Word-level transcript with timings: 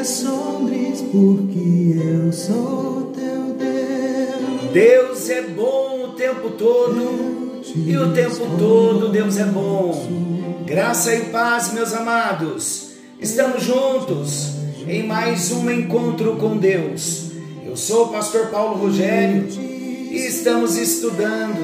Assombres, 0.00 1.00
porque 1.00 1.96
eu 2.02 2.32
sou 2.32 3.12
teu 3.14 3.54
Deus. 3.54 4.72
Deus 4.72 5.30
é 5.30 5.42
bom 5.42 6.04
o 6.04 6.12
tempo 6.12 6.50
todo 6.50 7.62
e 7.74 7.96
o 7.96 8.12
tempo 8.12 8.56
todo 8.58 9.08
Deus 9.10 9.38
é 9.38 9.44
bom. 9.44 10.62
Graça 10.66 11.14
e 11.14 11.26
paz, 11.26 11.72
meus 11.72 11.92
amados. 11.92 12.92
Estamos 13.20 13.62
juntos 13.62 14.50
em 14.86 15.06
mais 15.06 15.50
um 15.52 15.70
encontro 15.70 16.36
com 16.36 16.56
Deus. 16.56 17.30
Eu 17.64 17.76
sou 17.76 18.06
o 18.06 18.08
pastor 18.08 18.48
Paulo 18.48 18.76
Rogério 18.76 19.46
e 19.50 20.26
estamos 20.26 20.76
estudando, 20.76 21.60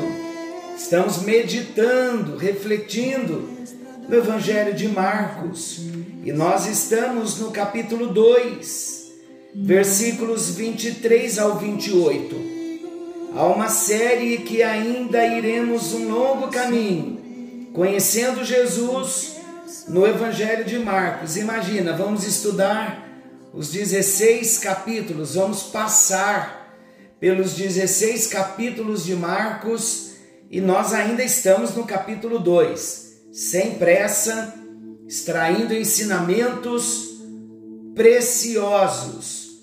estamos 0.77 1.23
meditando, 1.23 2.37
refletindo 2.37 3.49
no 4.09 4.17
Evangelho 4.17 4.75
de 4.75 4.89
Marcos. 4.89 5.81
E 6.23 6.33
nós 6.33 6.67
estamos 6.67 7.39
no 7.39 7.51
capítulo 7.51 8.09
2, 8.09 9.11
versículos 9.55 10.51
23 10.51 11.39
ao 11.39 11.57
28. 11.57 12.37
Há 13.35 13.47
uma 13.47 13.71
série 13.71 14.37
que 14.39 14.63
ainda 14.63 15.25
iremos 15.27 15.95
um 15.95 16.11
longo 16.13 16.49
caminho, 16.49 17.71
conhecendo 17.73 18.45
Jesus 18.45 19.37
no 19.89 20.07
Evangelho 20.07 20.67
de 20.67 20.79
Marcos. 20.79 21.39
Imagina, 21.39 21.97
vamos 21.97 22.27
estudar 22.27 23.09
os 23.55 23.71
16 23.71 24.59
capítulos, 24.59 25.37
vamos 25.37 25.63
passar 25.63 26.77
pelos 27.19 27.55
16 27.55 28.27
capítulos 28.27 29.07
de 29.07 29.17
Marcos 29.17 30.11
e 30.51 30.61
nós 30.61 30.93
ainda 30.93 31.25
estamos 31.25 31.75
no 31.75 31.87
capítulo 31.87 32.39
2. 32.39 33.09
Sem 33.33 33.77
pressa, 33.77 34.60
extraindo 35.11 35.75
ensinamentos 35.75 37.21
preciosos 37.97 39.61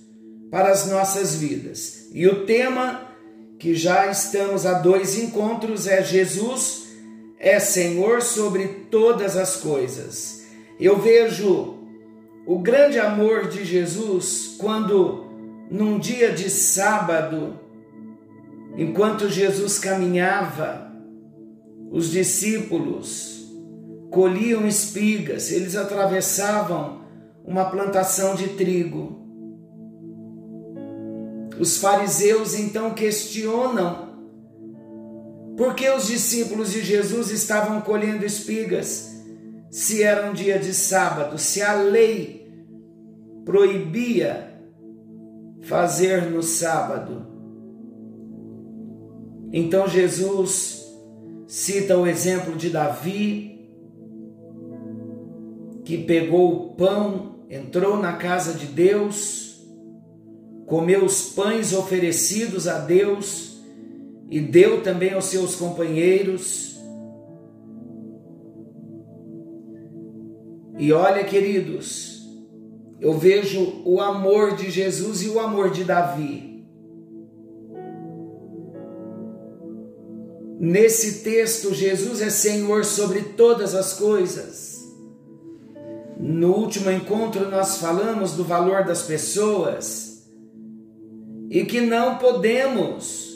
para 0.51 0.69
as 0.69 0.87
nossas 0.87 1.35
vidas. 1.35 2.09
E 2.11 2.27
o 2.27 2.45
tema 2.45 3.07
que 3.57 3.73
já 3.73 4.11
estamos 4.11 4.65
a 4.65 4.73
dois 4.73 5.17
encontros 5.17 5.87
é 5.87 6.03
Jesus 6.03 6.89
é 7.39 7.61
Senhor 7.61 8.21
sobre 8.21 8.67
todas 8.91 9.37
as 9.37 9.55
coisas. 9.55 10.41
Eu 10.77 10.99
vejo 10.99 11.77
o 12.45 12.59
grande 12.59 12.99
amor 12.99 13.47
de 13.47 13.63
Jesus 13.63 14.55
quando 14.57 15.27
num 15.71 15.97
dia 15.97 16.33
de 16.33 16.49
sábado, 16.49 17.57
enquanto 18.75 19.29
Jesus 19.29 19.79
caminhava, 19.79 20.91
os 21.89 22.11
discípulos 22.11 23.36
colhiam 24.09 24.67
espigas, 24.67 25.51
eles 25.51 25.75
atravessavam 25.75 27.01
uma 27.45 27.69
plantação 27.69 28.35
de 28.35 28.49
trigo. 28.49 29.25
Os 31.59 31.77
fariseus 31.77 32.57
então 32.57 32.93
questionam 32.93 34.07
por 35.57 35.73
que 35.73 35.89
os 35.89 36.07
discípulos 36.07 36.71
de 36.71 36.81
Jesus 36.83 37.31
estavam 37.31 37.81
colhendo 37.81 38.23
espigas 38.23 39.15
se 39.71 40.03
era 40.03 40.29
um 40.29 40.33
dia 40.33 40.59
de 40.59 40.73
sábado, 40.73 41.37
se 41.37 41.61
a 41.61 41.73
lei 41.73 42.47
proibia 43.43 44.53
fazer 45.61 46.29
no 46.29 46.43
sábado. 46.43 47.25
Então 49.51 49.87
Jesus 49.87 50.85
cita 51.47 51.97
o 51.97 52.05
exemplo 52.05 52.55
de 52.55 52.69
Davi, 52.69 53.56
que 55.87 55.97
pegou 55.99 56.53
o 56.53 56.75
pão, 56.75 57.45
entrou 57.49 57.95
na 57.95 58.11
casa 58.17 58.53
de 58.53 58.65
Deus, 58.65 59.65
comeu 60.65 61.05
os 61.05 61.29
pães 61.29 61.71
oferecidos 61.71 62.67
a 62.67 62.79
Deus 62.79 63.61
e 64.29 64.41
deu 64.41 64.83
também 64.83 65.13
aos 65.13 65.23
seus 65.23 65.55
companheiros. 65.55 66.77
E 70.77 70.91
olha, 70.91 71.23
queridos, 71.23 72.21
eu 72.99 73.17
vejo 73.17 73.81
o 73.85 74.01
amor 74.01 74.57
de 74.57 74.69
Jesus 74.69 75.21
e 75.21 75.29
o 75.29 75.39
amor 75.39 75.71
de 75.71 75.85
Davi. 75.85 76.67
Nesse 80.59 81.23
texto, 81.23 81.73
Jesus 81.73 82.21
é 82.21 82.29
Senhor 82.29 82.83
sobre 82.83 83.21
todas 83.21 83.73
as 83.73 83.93
coisas. 83.93 84.76
No 86.19 86.53
último 86.53 86.89
encontro, 86.89 87.49
nós 87.49 87.77
falamos 87.77 88.33
do 88.33 88.43
valor 88.43 88.83
das 88.83 89.03
pessoas 89.03 90.27
e 91.49 91.63
que 91.63 91.81
não 91.81 92.17
podemos 92.17 93.27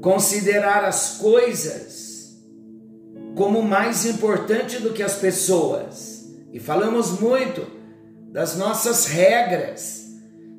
considerar 0.00 0.84
as 0.84 1.18
coisas 1.18 2.36
como 3.34 3.62
mais 3.62 4.04
importante 4.04 4.80
do 4.80 4.92
que 4.92 5.02
as 5.02 5.14
pessoas. 5.14 6.28
E 6.52 6.58
falamos 6.58 7.20
muito 7.20 7.64
das 8.32 8.56
nossas 8.56 9.06
regras. 9.06 10.06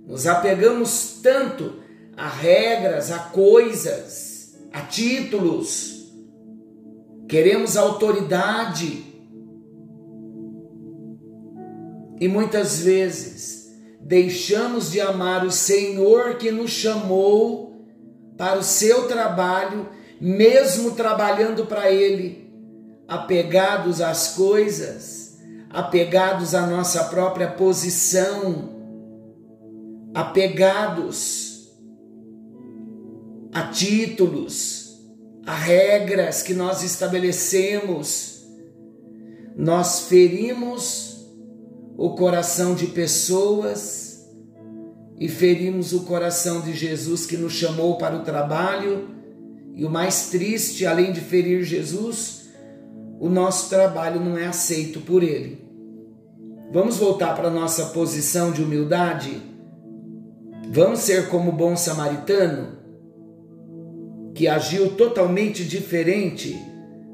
Nos 0.08 0.26
apegamos 0.26 1.20
tanto 1.22 1.76
a 2.16 2.28
regras, 2.28 3.12
a 3.12 3.20
coisas, 3.20 4.56
a 4.72 4.82
títulos. 4.82 6.10
Queremos 7.28 7.76
autoridade. 7.76 9.09
E 12.20 12.28
muitas 12.28 12.80
vezes 12.80 13.70
deixamos 14.02 14.92
de 14.92 15.00
amar 15.00 15.46
o 15.46 15.52
Senhor 15.52 16.36
que 16.36 16.52
nos 16.52 16.72
chamou 16.72 17.86
para 18.38 18.60
o 18.60 18.64
seu 18.64 19.08
trabalho, 19.08 19.90
mesmo 20.20 20.92
trabalhando 20.92 21.66
para 21.66 21.92
Ele, 21.92 22.50
apegados 23.08 24.02
às 24.02 24.36
coisas, 24.36 25.38
apegados 25.70 26.56
à 26.56 26.66
nossa 26.66 27.06
própria 27.06 27.48
posição, 27.50 28.78
apegados 30.14 31.50
a 33.54 33.64
títulos, 33.64 35.00
a 35.46 35.56
regras 35.56 36.42
que 36.42 36.54
nós 36.54 36.84
estabelecemos. 36.84 38.48
Nós 39.56 40.08
ferimos 40.08 41.09
o 42.00 42.12
coração 42.12 42.76
de 42.76 42.88
pessoas 42.88 44.26
e 45.20 45.28
ferimos 45.28 45.92
o 45.92 46.06
coração 46.06 46.62
de 46.62 46.72
Jesus 46.72 47.26
que 47.26 47.36
nos 47.36 47.52
chamou 47.52 47.98
para 47.98 48.16
o 48.16 48.24
trabalho. 48.24 49.10
E 49.76 49.84
o 49.84 49.90
mais 49.90 50.30
triste, 50.30 50.86
além 50.86 51.12
de 51.12 51.20
ferir 51.20 51.62
Jesus, 51.62 52.48
o 53.20 53.28
nosso 53.28 53.70
trabalho 53.70 54.22
não 54.22 54.38
é 54.38 54.46
aceito 54.46 55.02
por 55.02 55.22
Ele. 55.22 55.62
Vamos 56.72 56.96
voltar 56.96 57.36
para 57.36 57.50
a 57.50 57.52
nossa 57.52 57.88
posição 57.88 58.54
de 58.54 58.64
humildade? 58.64 59.42
Vamos 60.72 61.00
ser 61.00 61.28
como 61.28 61.50
o 61.50 61.56
bom 61.56 61.76
samaritano, 61.76 62.78
que 64.34 64.48
agiu 64.48 64.92
totalmente 64.92 65.66
diferente 65.66 66.58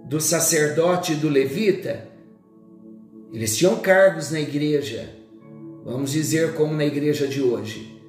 do 0.07 0.21
sacerdote 0.21 1.13
e 1.13 1.15
do 1.15 1.27
levita? 1.27 2.14
Eles 3.33 3.57
tinham 3.57 3.77
cargos 3.77 4.31
na 4.31 4.39
igreja, 4.39 5.09
vamos 5.83 6.11
dizer 6.11 6.53
como 6.53 6.73
na 6.73 6.85
igreja 6.85 7.27
de 7.27 7.41
hoje. 7.41 8.01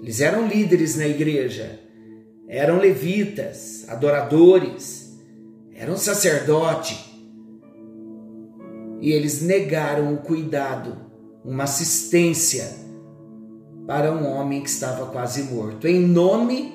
Eles 0.00 0.20
eram 0.20 0.46
líderes 0.46 0.96
na 0.96 1.06
igreja, 1.06 1.80
eram 2.48 2.78
levitas, 2.78 3.84
adoradores, 3.88 5.18
eram 5.74 5.96
sacerdote. 5.96 6.96
E 9.00 9.12
eles 9.12 9.42
negaram 9.42 10.14
o 10.14 10.18
cuidado, 10.18 10.96
uma 11.44 11.64
assistência 11.64 12.86
para 13.86 14.12
um 14.12 14.26
homem 14.26 14.62
que 14.62 14.68
estava 14.68 15.06
quase 15.06 15.44
morto, 15.44 15.86
em 15.86 16.00
nome 16.00 16.74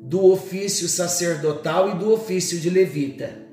do 0.00 0.24
ofício 0.30 0.88
sacerdotal 0.88 1.90
e 1.90 1.98
do 1.98 2.12
ofício 2.12 2.58
de 2.58 2.70
levita. 2.70 3.45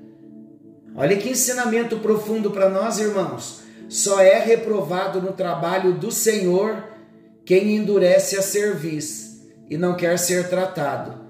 Olha 0.95 1.18
que 1.18 1.30
ensinamento 1.30 1.98
profundo 1.98 2.51
para 2.51 2.69
nós, 2.69 3.00
irmãos. 3.00 3.62
só 3.90 4.22
é 4.22 4.40
reprovado 4.40 5.22
no 5.22 5.34
trabalho 5.34 5.94
do 5.94 6.12
Senhor 6.12 6.84
quem 7.45 7.75
endurece 7.75 8.38
a 8.38 8.42
cerviz 8.42 9.42
e 9.69 9.78
não 9.78 9.95
quer 9.95 10.18
ser 10.18 10.50
tratado. 10.50 11.24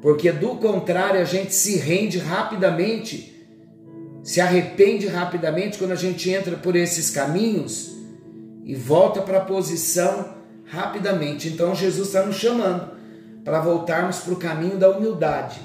Porque 0.00 0.32
do 0.32 0.56
contrário, 0.56 1.20
a 1.20 1.24
gente 1.24 1.54
se 1.54 1.76
rende 1.76 2.18
rapidamente, 2.18 3.46
se 4.22 4.40
arrepende 4.40 5.06
rapidamente 5.06 5.78
quando 5.78 5.92
a 5.92 5.96
gente 5.96 6.30
entra 6.30 6.56
por 6.56 6.74
esses 6.76 7.10
caminhos 7.10 7.96
e 8.64 8.74
volta 8.74 9.20
para 9.20 9.38
a 9.38 9.44
posição 9.44 10.34
rapidamente. 10.64 11.48
Então 11.48 11.74
Jesus 11.74 12.08
está 12.08 12.24
nos 12.24 12.36
chamando 12.36 12.90
para 13.44 13.60
voltarmos 13.60 14.18
para 14.18 14.32
o 14.32 14.36
caminho 14.36 14.76
da 14.76 14.90
humildade. 14.90 15.60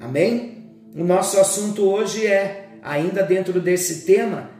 Amém? 0.00 0.64
O 0.94 1.02
nosso 1.02 1.38
assunto 1.40 1.82
hoje 1.82 2.26
é, 2.26 2.73
ainda 2.84 3.22
dentro 3.22 3.58
desse 3.60 4.04
tema, 4.04 4.50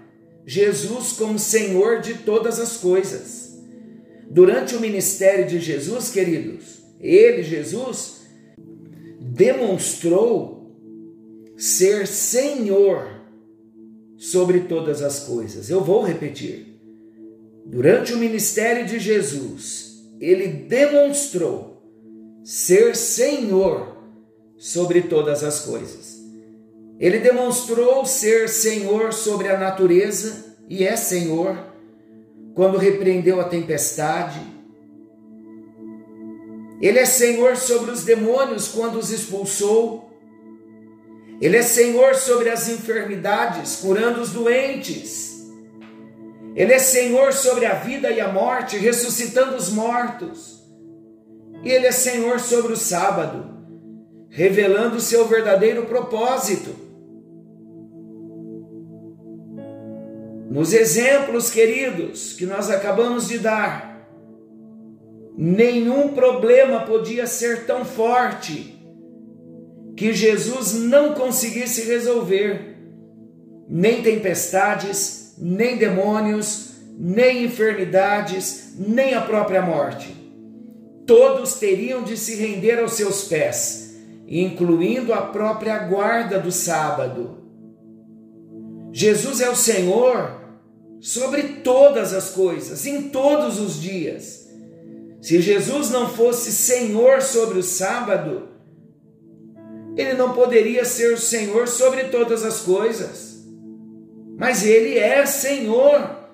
Jesus 0.47 1.13
como 1.13 1.39
Senhor 1.39 2.01
de 2.01 2.15
todas 2.15 2.59
as 2.59 2.79
coisas. 2.79 3.59
Durante 4.31 4.75
o 4.75 4.81
ministério 4.81 5.47
de 5.47 5.61
Jesus, 5.61 6.11
queridos, 6.11 6.83
ele, 6.99 7.43
Jesus, 7.43 8.23
demonstrou 9.21 10.75
ser 11.57 12.07
Senhor 12.07 13.21
sobre 14.17 14.61
todas 14.61 15.03
as 15.03 15.21
coisas. 15.21 15.69
Eu 15.69 15.85
vou 15.85 16.03
repetir. 16.03 16.75
Durante 17.67 18.13
o 18.13 18.19
ministério 18.19 18.87
de 18.87 18.99
Jesus, 18.99 20.03
ele 20.19 20.47
demonstrou 20.47 21.83
ser 22.43 22.97
Senhor 22.97 23.97
sobre 24.57 25.03
todas 25.03 25.43
as 25.45 25.61
coisas. 25.61 26.14
Ele 26.99 27.19
demonstrou 27.19 28.05
ser 28.07 28.49
Senhor 28.49 29.13
sobre 29.13 29.49
a 29.49 29.59
natureza 29.59 30.57
e 30.69 30.87
é 30.87 30.97
Senhor 30.97 31.59
quando 32.55 32.79
repreendeu 32.79 33.41
a 33.41 33.45
tempestade. 33.45 34.41
Ele 36.81 36.99
é 36.99 37.05
Senhor 37.05 37.57
sobre 37.57 37.91
os 37.91 38.05
demônios 38.05 38.69
quando 38.69 38.99
os 38.99 39.11
expulsou. 39.11 40.11
Ele 41.41 41.57
é 41.57 41.63
Senhor 41.63 42.15
sobre 42.15 42.49
as 42.51 42.69
enfermidades, 42.69 43.77
curando 43.77 44.21
os 44.21 44.31
doentes. 44.31 45.35
Ele 46.55 46.73
é 46.73 46.79
Senhor 46.79 47.33
sobre 47.33 47.67
a 47.67 47.75
vida 47.75 48.11
e 48.11 48.21
a 48.21 48.33
morte, 48.33 48.77
ressuscitando 48.77 49.57
os 49.57 49.71
mortos. 49.71 50.63
E 51.65 51.71
Ele 51.71 51.87
é 51.87 51.93
Senhor 51.93 52.39
sobre 52.39 52.75
o 52.75 52.77
sábado, 52.77 53.53
revelando 54.29 54.97
o 54.97 55.01
seu 55.01 55.27
verdadeiro 55.27 55.87
propósito. 55.87 56.84
Nos 60.55 60.73
exemplos, 60.73 61.51
queridos, 61.51 62.35
que 62.35 62.47
nós 62.47 62.71
acabamos 62.71 63.27
de 63.27 63.41
dar, 63.41 64.09
nenhum 65.37 66.11
problema 66.11 66.83
podia 66.83 67.27
ser 67.27 67.67
tão 67.67 67.85
forte 67.85 68.81
que 69.97 70.13
Jesus 70.13 70.75
não 70.75 71.13
conseguisse 71.13 71.89
resolver, 71.89 72.77
nem 73.69 74.01
tempestades, 74.01 75.35
nem 75.39 75.77
demônios, 75.77 76.75
nem 76.97 77.43
enfermidades, 77.43 78.77
nem 78.79 79.13
a 79.13 79.23
própria 79.23 79.61
morte. 79.61 80.15
Todos 81.05 81.55
teriam 81.55 82.05
de 82.05 82.17
se 82.17 82.37
render 82.37 82.79
aos 82.79 82.93
seus 82.93 83.25
pés, 83.25 83.97
incluindo 84.29 85.13
a 85.13 85.23
própria 85.23 85.81
guarda 85.81 86.39
do 86.39 86.53
sábado. 86.53 87.43
Jesus 88.93 89.41
é 89.41 89.51
o 89.51 89.57
Senhor 89.57 90.44
sobre 91.05 91.43
todas 91.63 92.15
as 92.15 92.31
coisas, 92.31 92.87
em 92.87 93.11
todos 93.11 93.61
os 93.61 93.79
dias. 93.79 94.49
Se 95.21 95.39
Jesus 95.39 95.91
não 95.91 96.09
fosse 96.09 96.51
Senhor 96.51 97.21
sobre 97.21 97.59
o 97.59 97.63
sábado, 97.63 98.49
ele 99.99 100.15
não 100.15 100.33
poderia 100.33 100.83
ser 100.87 101.13
o 101.13 101.19
Senhor 101.19 101.69
sobre 101.69 102.05
todas 102.05 102.43
as 102.43 102.61
coisas. 102.61 103.45
Mas 104.39 104.65
ele 104.65 104.99
é 104.99 105.27
Senhor 105.27 106.31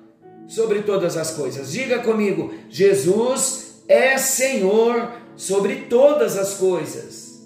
sobre 0.46 0.82
todas 0.82 1.16
as 1.16 1.32
coisas. 1.32 1.72
Diga 1.72 1.98
comigo: 1.98 2.54
Jesus 2.68 3.82
é 3.88 4.16
Senhor 4.18 5.14
sobre 5.34 5.86
todas 5.88 6.38
as 6.38 6.54
coisas. 6.54 7.40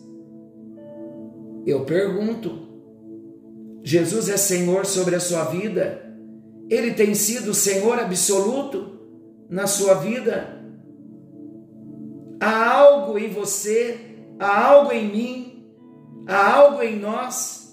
Eu 1.67 1.87
pergunto: 1.87 2.69
Jesus 3.82 4.29
é 4.29 4.37
Senhor 4.37 4.85
sobre 4.85 5.15
a 5.15 5.20
sua 5.20 5.44
vida? 5.44 6.04
Ele 6.69 6.94
tem 6.94 7.14
sido 7.14 7.55
Senhor 7.55 7.99
absoluto 7.99 8.99
na 9.49 9.66
sua 9.66 9.94
vida? 9.94 10.62
Há 12.40 12.72
algo 12.72 13.19
em 13.19 13.28
você, 13.28 13.99
há 14.38 14.66
algo 14.66 14.93
em 14.93 15.08
mim, 15.08 15.66
há 16.26 16.55
algo 16.55 16.82
em 16.82 16.99
nós 16.99 17.64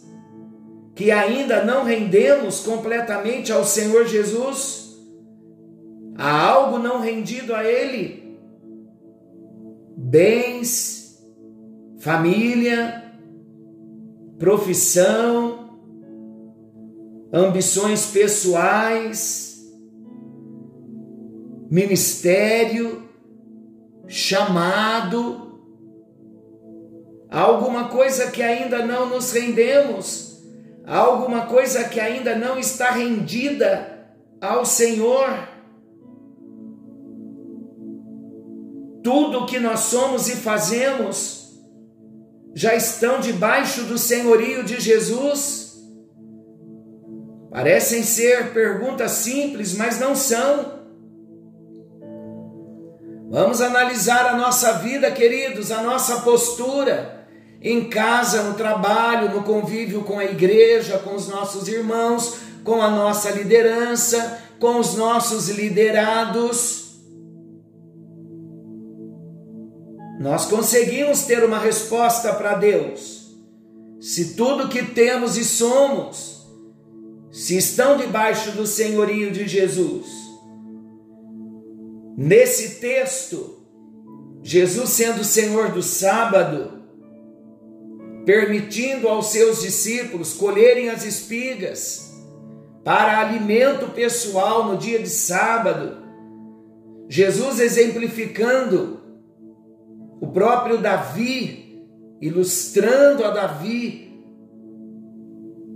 que 0.96 1.10
ainda 1.10 1.64
não 1.64 1.84
rendemos 1.84 2.60
completamente 2.62 3.52
ao 3.52 3.64
Senhor 3.64 4.06
Jesus? 4.06 5.00
Há 6.18 6.48
algo 6.48 6.78
não 6.78 7.02
rendido 7.02 7.56
a 7.56 7.64
Ele? 7.64 8.38
Bens, 9.98 11.26
família, 12.00 13.02
profissão, 14.38 15.51
ambições 17.34 18.08
pessoais, 18.08 19.64
ministério, 21.70 23.10
chamado, 24.08 25.62
alguma 27.30 27.88
coisa 27.88 28.30
que 28.30 28.44
ainda 28.44 28.86
não 28.86 29.08
nos 29.08 29.32
rendemos, 29.32 30.44
alguma 30.86 31.46
coisa 31.46 31.86
que 31.86 32.00
ainda 32.00 32.36
não 32.36 32.60
está 32.60 32.92
rendida 32.92 34.10
ao 34.42 34.66
Senhor. 34.66 35.48
Tudo 39.02 39.46
que 39.46 39.60
nós 39.60 39.80
somos 39.80 40.28
e 40.28 40.36
fazemos 40.36 41.42
já 42.54 42.76
estão 42.76 43.22
debaixo 43.22 43.84
do 43.84 43.98
senhorio 43.98 44.64
de 44.64 44.80
Jesus. 44.80 45.61
Parecem 47.52 48.02
ser 48.02 48.54
perguntas 48.54 49.12
simples, 49.12 49.76
mas 49.76 50.00
não 50.00 50.16
são. 50.16 50.80
Vamos 53.30 53.60
analisar 53.60 54.26
a 54.28 54.38
nossa 54.38 54.74
vida, 54.74 55.12
queridos, 55.12 55.70
a 55.70 55.82
nossa 55.84 56.22
postura 56.22 57.28
em 57.62 57.90
casa, 57.90 58.44
no 58.44 58.54
trabalho, 58.54 59.34
no 59.34 59.44
convívio 59.44 60.04
com 60.04 60.18
a 60.18 60.24
igreja, 60.24 60.98
com 61.00 61.14
os 61.14 61.28
nossos 61.28 61.68
irmãos, 61.68 62.38
com 62.64 62.82
a 62.82 62.90
nossa 62.90 63.30
liderança, 63.32 64.42
com 64.58 64.80
os 64.80 64.96
nossos 64.96 65.50
liderados. 65.50 67.02
Nós 70.22 70.46
conseguimos 70.46 71.24
ter 71.24 71.44
uma 71.44 71.60
resposta 71.60 72.34
para 72.34 72.56
Deus. 72.56 73.36
Se 74.00 74.36
tudo 74.36 74.70
que 74.70 74.84
temos 74.84 75.38
e 75.38 75.44
somos 75.44 76.41
se 77.32 77.58
estão 77.58 77.96
debaixo 77.96 78.52
do 78.52 78.68
senhorio 78.68 79.32
de 79.32 79.48
Jesus. 79.48 80.06
Nesse 82.18 82.82
texto, 82.82 83.66
Jesus 84.44 84.90
sendo 84.90 85.24
Senhor 85.24 85.72
do 85.72 85.82
sábado, 85.82 86.82
permitindo 88.26 89.08
aos 89.08 89.28
seus 89.28 89.62
discípulos 89.62 90.34
colherem 90.34 90.90
as 90.90 91.06
espigas 91.06 92.12
para 92.84 93.20
alimento 93.20 93.88
pessoal 93.88 94.66
no 94.66 94.78
dia 94.78 95.00
de 95.00 95.10
sábado, 95.10 95.98
Jesus 97.08 97.60
exemplificando 97.60 99.00
o 100.20 100.28
próprio 100.28 100.78
Davi, 100.78 101.86
ilustrando 102.22 103.24
a 103.24 103.32
Davi 103.32 104.11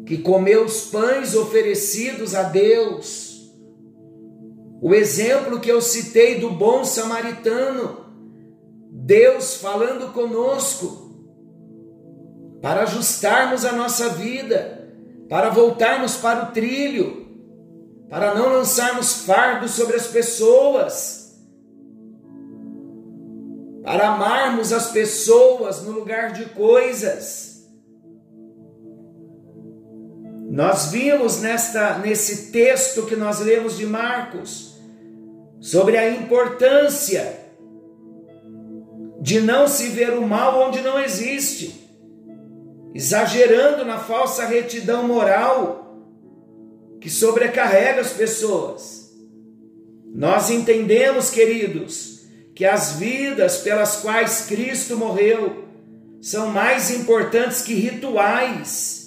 que 0.05 0.19
comeu 0.19 0.65
os 0.65 0.85
pães 0.85 1.35
oferecidos 1.35 2.35
a 2.35 2.43
Deus. 2.43 3.51
O 4.81 4.93
exemplo 4.93 5.59
que 5.59 5.71
eu 5.71 5.81
citei 5.81 6.39
do 6.39 6.51
bom 6.51 6.85
samaritano, 6.85 8.05
Deus 8.91 9.55
falando 9.55 10.13
conosco, 10.13 11.05
para 12.61 12.83
ajustarmos 12.83 13.65
a 13.65 13.71
nossa 13.71 14.09
vida, 14.09 14.93
para 15.27 15.49
voltarmos 15.49 16.17
para 16.17 16.49
o 16.49 16.51
trilho, 16.51 17.25
para 18.07 18.35
não 18.35 18.53
lançarmos 18.53 19.23
fardos 19.23 19.71
sobre 19.71 19.95
as 19.95 20.05
pessoas, 20.05 21.35
para 23.83 24.09
amarmos 24.09 24.71
as 24.71 24.91
pessoas 24.91 25.81
no 25.81 25.91
lugar 25.91 26.31
de 26.31 26.45
coisas 26.45 27.54
Nós 30.55 30.85
vimos 30.85 31.41
nesta 31.41 31.97
nesse 31.97 32.49
texto 32.49 33.05
que 33.05 33.13
nós 33.17 33.41
lemos 33.41 33.77
de 33.77 33.85
Marcos 33.85 34.73
sobre 35.59 35.97
a 35.97 36.09
importância 36.09 37.41
de 39.19 39.41
não 39.41 39.67
se 39.67 39.89
ver 39.89 40.11
o 40.11 40.25
mal 40.25 40.65
onde 40.65 40.79
não 40.79 40.97
existe, 40.97 41.75
exagerando 42.93 43.83
na 43.83 43.99
falsa 43.99 44.45
retidão 44.45 45.05
moral 45.05 45.99
que 47.01 47.09
sobrecarrega 47.09 47.99
as 47.99 48.13
pessoas. 48.13 49.13
Nós 50.13 50.49
entendemos, 50.49 51.29
queridos, 51.29 52.21
que 52.55 52.63
as 52.63 52.93
vidas 52.93 53.57
pelas 53.57 53.97
quais 53.97 54.45
Cristo 54.45 54.95
morreu 54.95 55.65
são 56.21 56.49
mais 56.49 56.91
importantes 56.91 57.61
que 57.61 57.73
rituais, 57.73 59.04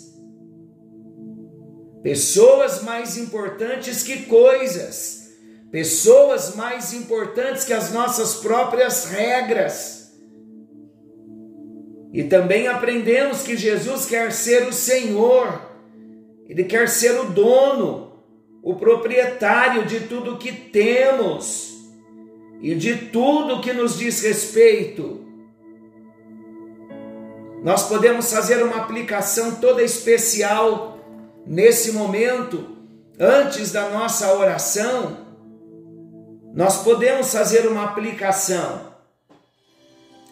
pessoas 2.02 2.83
mais 2.83 3.17
importantes 3.17 4.02
que 4.02 4.25
coisas, 4.25 5.31
pessoas 5.71 6.55
mais 6.55 6.93
importantes 6.93 7.64
que 7.64 7.73
as 7.73 7.93
nossas 7.93 8.37
próprias 8.37 9.07
regras. 9.07 10.12
E 12.12 12.25
também 12.25 12.69
aprendemos 12.69 13.43
que 13.43 13.57
Jesus 13.57 14.07
quer 14.07 14.33
ser 14.33 14.67
o 14.67 14.73
Senhor, 14.73 15.61
Ele 16.49 16.64
quer 16.64 16.88
ser 16.88 17.19
o 17.21 17.25
dono, 17.25 18.23
o 18.62 18.76
proprietário 18.76 19.85
de 19.85 20.00
tudo 20.00 20.38
que 20.38 20.52
temos 20.52 21.75
e 22.61 22.75
de 22.75 22.97
tudo 22.97 23.61
que 23.61 23.73
nos 23.73 23.99
diz 23.99 24.23
respeito. 24.23 25.26
Nós 27.62 27.88
podemos 27.88 28.33
fazer 28.33 28.62
uma 28.62 28.76
aplicação 28.76 29.57
toda 29.57 29.83
especial 29.83 30.98
nesse 31.49 31.90
momento, 31.90 32.76
antes 33.19 33.73
da 33.73 33.88
nossa 33.90 34.33
oração. 34.35 35.26
Nós 36.55 36.83
podemos 36.85 37.33
fazer 37.33 37.67
uma 37.67 37.85
aplicação 37.85 38.88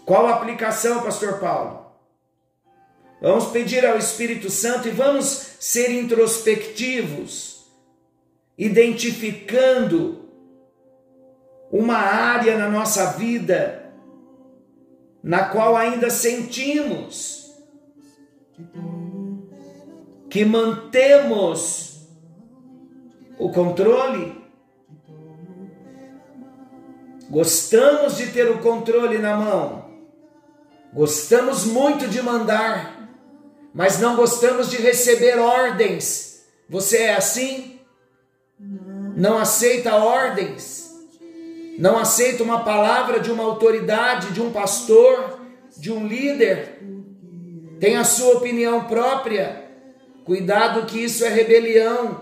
qual 0.06 0.28
aplicação, 0.28 1.02
Pastor 1.02 1.40
Paulo? 1.40 1.85
Vamos 3.20 3.46
pedir 3.46 3.85
ao 3.85 3.99
Espírito 3.99 4.49
Santo 4.49 4.87
e 4.87 4.92
vamos 4.92 5.56
ser 5.58 5.90
introspectivos, 5.90 7.66
identificando 8.56 10.30
uma 11.73 11.96
área 11.96 12.56
na 12.56 12.68
nossa 12.68 13.14
vida 13.14 13.92
na 15.25 15.49
qual 15.49 15.75
ainda 15.75 16.08
sentimos 16.08 17.52
que 20.28 20.45
mantemos 20.45 22.06
o 23.38 23.50
controle. 23.50 24.45
Gostamos 27.28 28.16
de 28.16 28.28
ter 28.28 28.50
o 28.50 28.59
controle 28.59 29.18
na 29.18 29.37
mão. 29.37 29.87
Gostamos 30.92 31.64
muito 31.64 32.09
de 32.09 32.23
mandar, 32.23 33.11
mas 33.75 33.99
não 33.99 34.16
gostamos 34.16 34.71
de 34.71 34.76
receber 34.76 35.38
ordens. 35.38 36.45
Você 36.68 36.99
é 36.99 37.16
assim? 37.16 37.80
Não 39.16 39.37
aceita 39.38 39.97
ordens? 39.97 40.87
Não 41.78 41.99
aceita 41.99 42.42
uma 42.42 42.64
palavra 42.64 43.21
de 43.21 43.30
uma 43.30 43.45
autoridade, 43.45 44.33
de 44.33 44.40
um 44.40 44.50
pastor, 44.50 45.40
de 45.76 45.92
um 45.92 46.06
líder? 46.06 46.80
Tem 47.78 47.97
a 47.97 48.04
sua 48.04 48.37
opinião 48.38 48.85
própria? 48.85 49.65
Cuidado 50.26 50.87
que 50.87 51.04
isso 51.04 51.25
é 51.25 51.28
rebelião. 51.28 52.21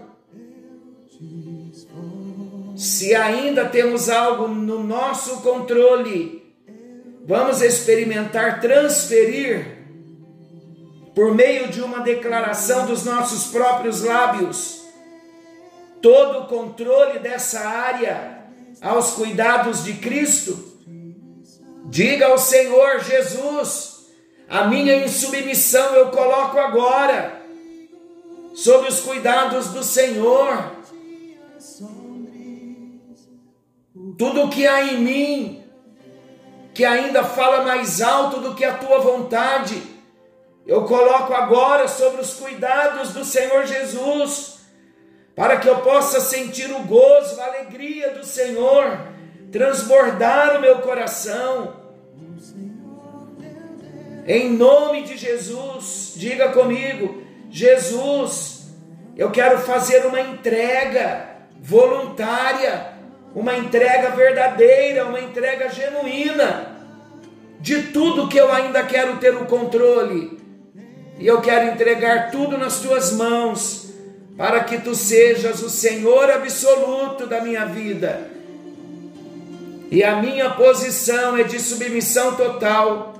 Se 2.76 3.14
ainda 3.14 3.64
temos 3.64 4.10
algo 4.10 4.46
no 4.46 4.84
nosso 4.84 5.40
controle, 5.40 6.54
vamos 7.24 7.62
experimentar 7.62 8.60
transferir 8.60 9.78
por 11.14 11.34
meio 11.34 11.68
de 11.68 11.80
uma 11.80 12.00
declaração 12.00 12.84
dos 12.84 13.06
nossos 13.06 13.46
próprios 13.50 14.02
lábios 14.02 14.82
todo 16.02 16.40
o 16.40 16.46
controle 16.46 17.20
dessa 17.20 17.60
área 17.60 18.44
aos 18.82 19.12
cuidados 19.12 19.82
de 19.82 19.94
Cristo. 19.94 20.62
Diga 21.86 22.26
ao 22.26 22.36
Senhor 22.36 23.00
Jesus: 23.00 24.08
a 24.46 24.66
minha 24.66 24.94
insubmissão 24.94 25.94
eu 25.94 26.10
coloco 26.10 26.58
agora 26.58 27.43
sob 28.54 28.88
os 28.88 29.00
cuidados 29.00 29.68
do 29.68 29.82
Senhor. 29.82 30.72
Tudo 34.16 34.48
que 34.48 34.66
há 34.66 34.82
em 34.84 34.98
mim 35.00 35.64
que 36.74 36.84
ainda 36.84 37.22
fala 37.22 37.64
mais 37.64 38.02
alto 38.02 38.40
do 38.40 38.54
que 38.54 38.64
a 38.64 38.74
tua 38.74 38.98
vontade. 38.98 39.80
Eu 40.66 40.84
coloco 40.84 41.32
agora 41.32 41.86
sobre 41.86 42.20
os 42.20 42.34
cuidados 42.34 43.10
do 43.10 43.24
Senhor 43.24 43.64
Jesus, 43.64 44.60
para 45.36 45.58
que 45.58 45.68
eu 45.68 45.78
possa 45.82 46.20
sentir 46.20 46.70
o 46.72 46.80
gozo, 46.80 47.40
a 47.40 47.46
alegria 47.46 48.10
do 48.10 48.24
Senhor, 48.24 48.98
transbordar 49.52 50.56
o 50.56 50.60
meu 50.60 50.78
coração. 50.78 51.84
Em 54.26 54.50
nome 54.50 55.02
de 55.02 55.16
Jesus, 55.16 56.14
diga 56.16 56.50
comigo: 56.50 57.22
Jesus, 57.54 58.68
eu 59.16 59.30
quero 59.30 59.60
fazer 59.60 60.04
uma 60.06 60.20
entrega 60.20 61.28
voluntária 61.60 62.94
uma 63.34 63.56
entrega 63.56 64.10
verdadeira, 64.10 65.06
uma 65.06 65.20
entrega 65.20 65.68
genuína 65.68 66.72
de 67.60 67.84
tudo 67.84 68.28
que 68.28 68.38
eu 68.38 68.52
ainda 68.52 68.84
quero 68.84 69.16
ter 69.16 69.34
o 69.34 69.46
controle. 69.46 70.38
E 71.18 71.26
eu 71.26 71.40
quero 71.40 71.72
entregar 71.72 72.30
tudo 72.30 72.56
nas 72.56 72.80
tuas 72.80 73.12
mãos, 73.12 73.92
para 74.36 74.62
que 74.64 74.78
tu 74.78 74.94
sejas 74.94 75.62
o 75.62 75.70
Senhor 75.70 76.30
absoluto 76.30 77.26
da 77.26 77.40
minha 77.40 77.66
vida. 77.66 78.30
E 79.90 80.02
a 80.02 80.16
minha 80.16 80.50
posição 80.50 81.36
é 81.36 81.44
de 81.44 81.58
submissão 81.60 82.34
total, 82.34 83.14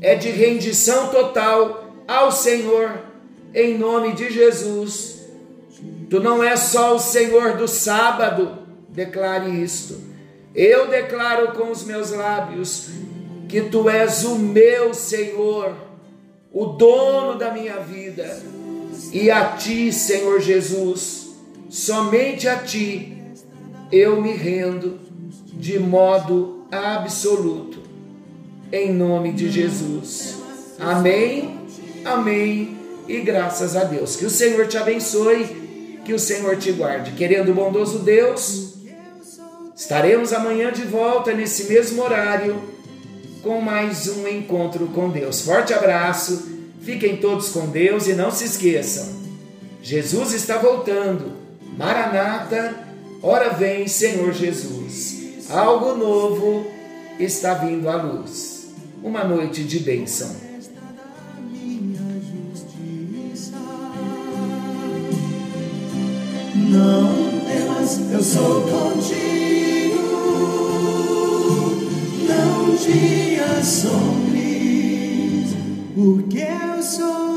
é 0.00 0.14
de 0.14 0.30
rendição 0.30 1.08
total 1.08 1.84
ao 2.06 2.30
Senhor, 2.30 2.92
em 3.54 3.76
nome 3.76 4.12
de 4.12 4.30
Jesus. 4.30 5.20
Tu 6.08 6.20
não 6.20 6.42
és 6.42 6.60
só 6.60 6.94
o 6.94 6.98
Senhor 6.98 7.56
do 7.56 7.68
sábado, 7.68 8.58
declare 8.88 9.50
isto. 9.62 9.98
Eu 10.54 10.88
declaro 10.88 11.52
com 11.52 11.70
os 11.70 11.84
meus 11.84 12.10
lábios 12.10 12.88
que 13.48 13.62
tu 13.62 13.88
és 13.88 14.24
o 14.24 14.36
meu 14.36 14.92
Senhor, 14.92 15.74
o 16.52 16.66
dono 16.66 17.38
da 17.38 17.52
minha 17.52 17.78
vida, 17.78 18.40
e 19.12 19.30
a 19.30 19.56
ti, 19.56 19.92
Senhor 19.92 20.40
Jesus, 20.40 21.30
somente 21.68 22.48
a 22.48 22.58
ti 22.58 23.16
eu 23.90 24.20
me 24.20 24.32
rendo 24.32 24.98
de 25.52 25.78
modo 25.78 26.64
absoluto, 26.70 27.78
em 28.72 28.92
nome 28.92 29.32
de 29.32 29.50
Jesus. 29.50 30.36
Amém, 30.78 31.58
amém 32.04 32.79
e 33.10 33.20
graças 33.20 33.76
a 33.76 33.84
Deus. 33.84 34.16
Que 34.16 34.24
o 34.24 34.30
Senhor 34.30 34.66
te 34.66 34.78
abençoe, 34.78 36.00
que 36.04 36.14
o 36.14 36.18
Senhor 36.18 36.56
te 36.56 36.72
guarde. 36.72 37.12
Querendo 37.12 37.50
o 37.50 37.54
bondoso 37.54 38.00
Deus 38.00 38.70
Estaremos 39.80 40.34
amanhã 40.34 40.70
de 40.70 40.82
volta 40.82 41.32
nesse 41.32 41.64
mesmo 41.64 42.02
horário 42.02 42.62
com 43.42 43.62
mais 43.62 44.06
um 44.08 44.28
encontro 44.28 44.86
com 44.88 45.08
Deus. 45.08 45.40
Forte 45.40 45.72
abraço, 45.72 46.46
fiquem 46.82 47.16
todos 47.16 47.48
com 47.48 47.66
Deus 47.66 48.06
e 48.06 48.12
não 48.12 48.30
se 48.30 48.44
esqueçam: 48.44 49.08
Jesus 49.82 50.34
está 50.34 50.58
voltando. 50.58 51.32
Maranata, 51.78 52.74
ora 53.22 53.54
vem, 53.54 53.88
Senhor 53.88 54.34
Jesus. 54.34 55.48
Algo 55.48 55.94
novo 55.94 56.70
está 57.18 57.54
vindo 57.54 57.88
à 57.88 57.96
luz. 58.02 58.68
Uma 59.02 59.24
noite 59.24 59.64
de 59.64 59.78
bênção. 59.78 60.49
Não 66.70 67.40
temas, 67.40 68.00
eu 68.12 68.22
sou 68.22 68.62
contigo. 68.62 69.98
Não 72.28 72.76
dias 72.76 73.66
sombrios, 73.66 75.50
porque 75.96 76.38
eu 76.38 76.82
sou. 76.82 77.29